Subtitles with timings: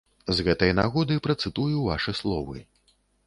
[0.37, 2.65] З гэтай нагоды працытую вашы словы.